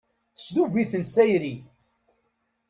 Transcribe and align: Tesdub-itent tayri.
Tesdub-itent 0.37 1.13
tayri. 1.15 1.55